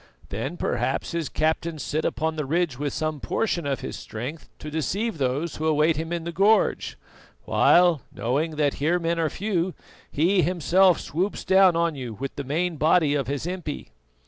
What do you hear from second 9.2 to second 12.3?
few, he himself swoops down on you